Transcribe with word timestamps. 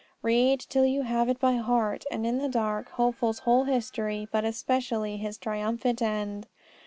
Read, 0.23 0.59
till 0.59 0.83
you 0.83 1.03
have 1.03 1.29
it 1.29 1.39
by 1.39 1.57
heart 1.57 2.05
and 2.09 2.25
in 2.25 2.39
the 2.39 2.49
dark, 2.49 2.89
Hopeful's 2.93 3.37
whole 3.37 3.65
history, 3.65 4.27
but 4.31 4.43
especially 4.43 5.17
his 5.17 5.37
triumphant 5.37 6.01
end. 6.01 6.47